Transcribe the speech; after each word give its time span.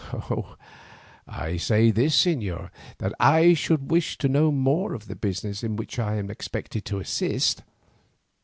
"I 1.27 1.57
say 1.57 1.91
this, 1.91 2.17
señor, 2.19 2.71
that 2.97 3.13
I 3.19 3.53
should 3.53 3.91
wish 3.91 4.17
to 4.17 4.27
know 4.27 4.51
more 4.51 4.95
of 4.95 5.05
the 5.05 5.15
business 5.15 5.63
in 5.63 5.75
which 5.75 5.99
I 5.99 6.15
am 6.15 6.31
expected 6.31 6.85
to 6.85 6.97
assist. 6.97 7.61